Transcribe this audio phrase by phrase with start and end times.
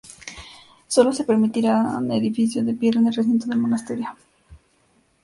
[0.87, 4.09] Sólo se permitían edificios de piedra en el recinto del monasterio.